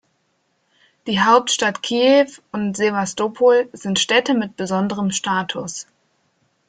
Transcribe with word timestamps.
Die 1.05 1.21
Hauptstadt 1.21 1.83
Kiew 1.83 2.41
und 2.51 2.75
Sewastopol 2.75 3.69
sind 3.71 3.99
„Städte 3.99 4.33
mit 4.33 4.57
besonderem 4.57 5.11
Status“. 5.11 5.85